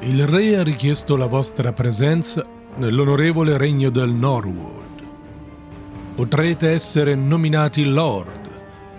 [0.00, 2.46] Il re ha richiesto la vostra presenza
[2.76, 5.06] nell'onorevole regno del Norwood.
[6.14, 8.48] Potrete essere nominati lord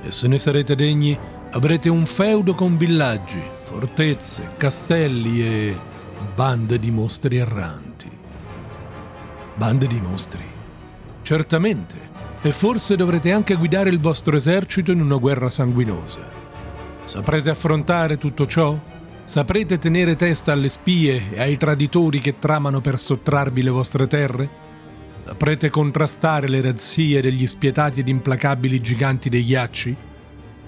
[0.03, 1.17] e se ne sarete degni
[1.51, 5.79] avrete un feudo con villaggi, fortezze, castelli e
[6.35, 8.09] bande di mostri erranti.
[9.55, 10.43] Bande di mostri?
[11.21, 11.95] Certamente.
[12.41, 16.27] E forse dovrete anche guidare il vostro esercito in una guerra sanguinosa.
[17.05, 18.77] Saprete affrontare tutto ciò?
[19.29, 24.49] Saprete tenere testa alle spie e ai traditori che tramano per sottrarvi le vostre terre?
[25.23, 29.95] Saprete contrastare le razzie degli spietati ed implacabili giganti dei ghiacci?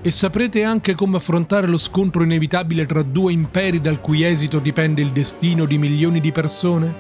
[0.04, 5.02] E saprete anche come affrontare lo scontro inevitabile tra due imperi dal cui esito dipende
[5.02, 6.94] il destino di milioni di persone?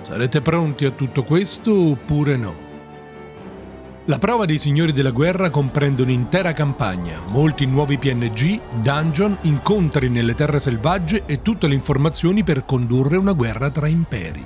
[0.00, 2.65] Sarete pronti a tutto questo oppure no?
[4.08, 10.34] La prova dei signori della guerra comprende un'intera campagna, molti nuovi PNG, dungeon, incontri nelle
[10.34, 14.44] terre selvagge e tutte le informazioni per condurre una guerra tra imperi.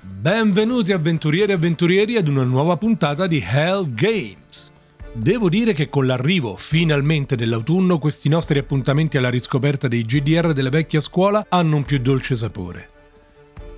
[0.00, 4.78] Benvenuti avventurieri e avventurieri ad una nuova puntata di Hell Games.
[5.12, 10.68] Devo dire che con l'arrivo finalmente dell'autunno questi nostri appuntamenti alla riscoperta dei GDR della
[10.68, 12.88] vecchia scuola hanno un più dolce sapore.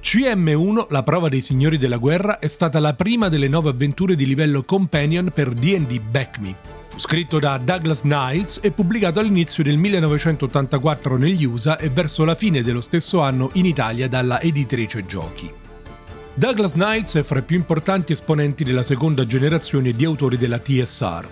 [0.02, 4.26] CM1, la prova dei signori della guerra, è stata la prima delle nuove avventure di
[4.26, 6.54] livello companion per D&D Back Me.
[6.88, 12.34] Fu scritto da Douglas Niles e pubblicato all'inizio del 1984 negli USA e verso la
[12.34, 15.61] fine dello stesso anno in Italia dalla editrice Giochi.
[16.34, 21.28] Douglas Niles è fra i più importanti esponenti della seconda generazione di autori della TSR.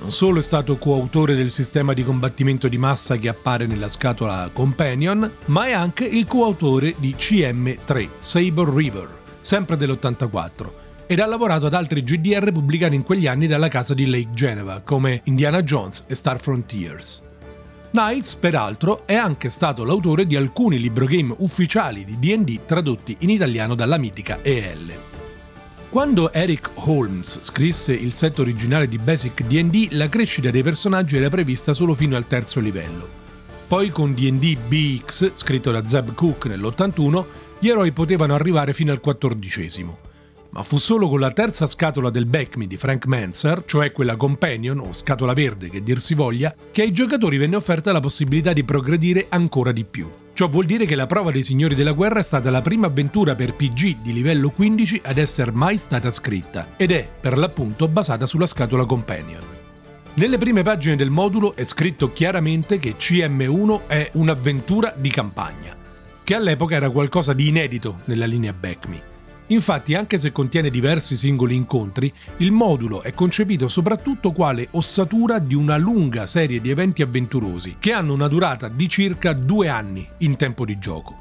[0.00, 4.50] Non solo è stato coautore del sistema di combattimento di massa che appare nella scatola
[4.52, 9.08] Companion, ma è anche il coautore di CM3, Saber River,
[9.40, 10.70] sempre dell'84,
[11.06, 14.82] ed ha lavorato ad altri GDR pubblicati in quegli anni dalla casa di Lake Geneva,
[14.82, 17.22] come Indiana Jones e Star Frontiers.
[17.92, 23.74] Niles, peraltro, è anche stato l'autore di alcuni librogame ufficiali di DD tradotti in italiano
[23.74, 24.94] dalla mitica EL.
[25.90, 31.28] Quando Eric Holmes scrisse il set originale di Basic DD, la crescita dei personaggi era
[31.28, 33.06] prevista solo fino al terzo livello.
[33.68, 37.24] Poi con DD BX, scritto da Zeb Cook nell'81,
[37.58, 40.10] gli eroi potevano arrivare fino al quattordicesimo
[40.52, 44.16] ma fu solo con la terza scatola del Back Me di Frank Manser, cioè quella
[44.16, 48.52] Companion o scatola verde che dir si voglia, che ai giocatori venne offerta la possibilità
[48.52, 50.10] di progredire ancora di più.
[50.34, 53.34] Ciò vuol dire che la prova dei signori della guerra è stata la prima avventura
[53.34, 58.26] per PG di livello 15 ad essere mai stata scritta ed è, per l'appunto, basata
[58.26, 59.42] sulla scatola Companion.
[60.14, 65.74] Nelle prime pagine del modulo è scritto chiaramente che CM1 è un'avventura di campagna,
[66.22, 69.11] che all'epoca era qualcosa di inedito nella linea Back Me.
[69.52, 75.54] Infatti, anche se contiene diversi singoli incontri, il modulo è concepito soprattutto quale ossatura di
[75.54, 80.36] una lunga serie di eventi avventurosi che hanno una durata di circa due anni in
[80.36, 81.16] tempo di gioco.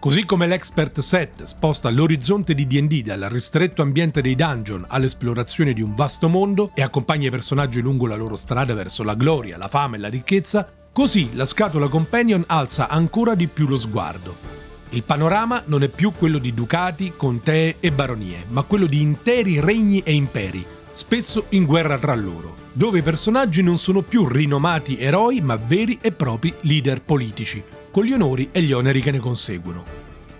[0.00, 5.82] Così come l'expert set sposta l'orizzonte di DD dal ristretto ambiente dei dungeon all'esplorazione di
[5.82, 9.68] un vasto mondo e accompagna i personaggi lungo la loro strada verso la gloria, la
[9.68, 14.47] fama e la ricchezza, così la scatola Companion alza ancora di più lo sguardo
[14.90, 19.60] il panorama non è più quello di ducati, contee e baronie, ma quello di interi
[19.60, 24.98] regni e imperi, spesso in guerra tra loro, dove i personaggi non sono più rinomati
[24.98, 29.18] eroi, ma veri e propri leader politici, con gli onori e gli oneri che ne
[29.18, 29.84] conseguono.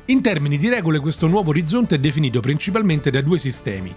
[0.06, 3.94] In termini di regole questo nuovo orizzonte è definito principalmente da due sistemi,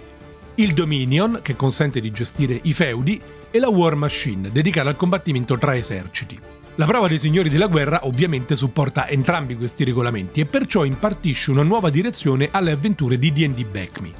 [0.55, 5.57] il Dominion, che consente di gestire i feudi, e la War Machine, dedicata al combattimento
[5.57, 6.37] tra eserciti.
[6.75, 11.63] La prova dei signori della guerra ovviamente supporta entrambi questi regolamenti e perciò impartisce una
[11.63, 14.13] nuova direzione alle avventure di D&D Back Me.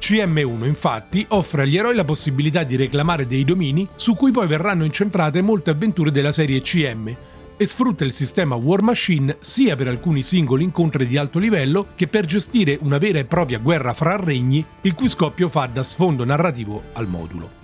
[0.00, 4.84] CM1 infatti offre agli eroi la possibilità di reclamare dei domini su cui poi verranno
[4.84, 7.16] incentrate molte avventure della serie CM
[7.56, 12.06] e sfrutta il sistema War Machine sia per alcuni singoli incontri di alto livello che
[12.06, 16.24] per gestire una vera e propria guerra fra regni, il cui scoppio fa da sfondo
[16.24, 17.57] narrativo al modulo.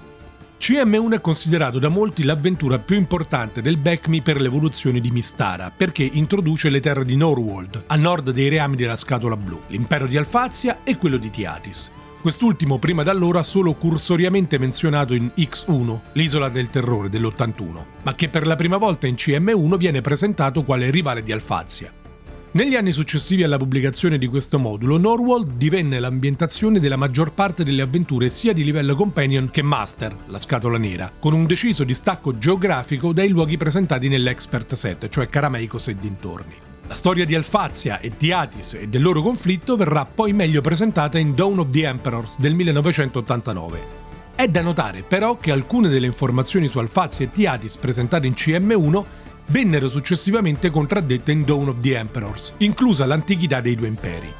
[0.60, 6.02] CM1 è considerato da molti l'avventura più importante del Backme per l'evoluzione di Mistara, perché
[6.04, 10.78] introduce le terre di Norwold, a nord dei reami della Scatola Blu, l'impero di Alfazia
[10.84, 11.92] e quello di Tiatis.
[12.22, 18.46] Quest'ultimo prima d'allora solo cursoriamente menzionato in X1, l'isola del terrore dell'81, ma che per
[18.46, 21.92] la prima volta in CM1 viene presentato quale rivale di Alfazia.
[22.54, 27.82] Negli anni successivi alla pubblicazione di questo modulo, Norwald divenne l'ambientazione della maggior parte delle
[27.82, 33.12] avventure sia di livello companion che master, la scatola nera, con un deciso distacco geografico
[33.12, 36.54] dai luoghi presentati nell'expert set, cioè Carameicos e dintorni.
[36.86, 41.34] La storia di Alfazia e Tiatis e del loro conflitto verrà poi meglio presentata in
[41.34, 44.02] Dawn of the Emperors del 1989.
[44.36, 49.04] È da notare però che alcune delle informazioni su Alfazi e Tiatis presentate in CM1
[49.48, 54.32] vennero successivamente contraddette in Dawn of the Emperors, inclusa l'antichità dei due imperi.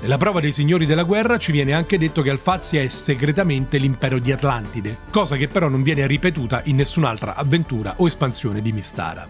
[0.00, 4.18] Nella prova dei signori della guerra ci viene anche detto che Alfazia è segretamente l'impero
[4.18, 9.26] di Atlantide, cosa che però non viene ripetuta in nessun'altra avventura o espansione di Mistara.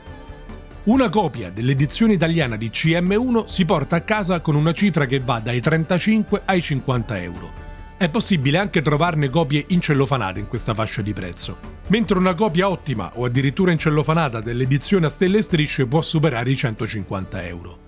[0.85, 5.39] Una copia dell'edizione italiana di CM1 si porta a casa con una cifra che va
[5.39, 7.64] dai 35 ai 50 euro.
[8.05, 11.57] È possibile anche trovarne copie incellofanate in questa fascia di prezzo,
[11.87, 16.55] mentre una copia ottima o addirittura incellofanata dell'edizione a stelle e strisce può superare i
[16.55, 17.79] 150 euro.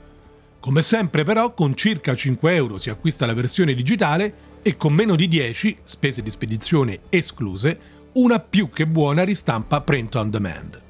[0.58, 5.16] Come sempre però con circa 5 euro si acquista la versione digitale e con meno
[5.16, 7.78] di 10, spese di spedizione escluse,
[8.14, 10.80] una più che buona ristampa print on demand.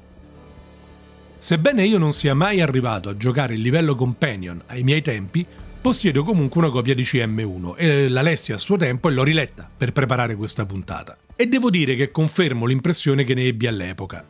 [1.35, 5.45] Sebbene io non sia mai arrivato a giocare il livello companion ai miei tempi,
[5.79, 9.69] possiedo comunque una copia di CM1 e la lessi a suo tempo e l'ho riletta
[9.75, 11.17] per preparare questa puntata.
[11.35, 14.25] E devo dire che confermo l'impressione che ne ebbi all'epoca.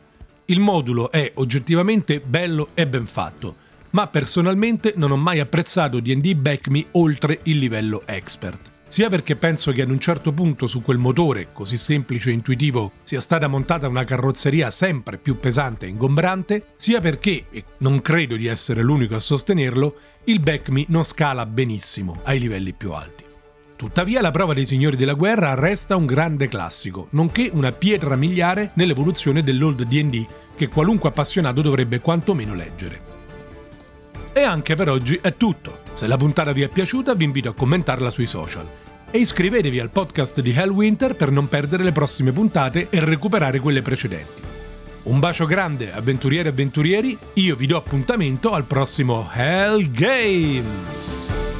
[0.46, 3.54] Il modulo è oggettivamente bello e ben fatto,
[3.90, 9.36] ma personalmente non ho mai apprezzato D&D Back Me oltre il livello expert sia perché
[9.36, 13.46] penso che ad un certo punto su quel motore, così semplice e intuitivo, sia stata
[13.46, 18.82] montata una carrozzeria sempre più pesante e ingombrante, sia perché, e non credo di essere
[18.82, 19.94] l'unico a sostenerlo,
[20.24, 23.24] il Backme non scala benissimo ai livelli più alti.
[23.76, 28.72] Tuttavia la prova dei signori della guerra resta un grande classico, nonché una pietra miliare
[28.74, 30.26] nell'evoluzione dell'old D&D
[30.56, 33.00] che qualunque appassionato dovrebbe quantomeno leggere.
[34.32, 35.87] E anche per oggi è tutto.
[35.98, 38.70] Se la puntata vi è piaciuta vi invito a commentarla sui social.
[39.10, 43.82] E iscrivetevi al podcast di Hellwinter per non perdere le prossime puntate e recuperare quelle
[43.82, 44.40] precedenti.
[45.02, 51.57] Un bacio grande, avventurieri e avventurieri, io vi do appuntamento al prossimo Hell Games!